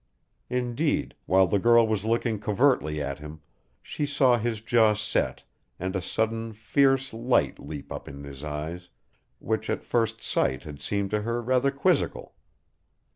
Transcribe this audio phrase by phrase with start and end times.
[0.49, 3.41] Indeed, while the girl was looking covertly at him,
[3.83, 5.43] she saw his jaw set
[5.79, 8.89] and a sudden, fierce light leap up in his eyes,
[9.37, 12.33] which at first sight had seemed to her rather quizzical.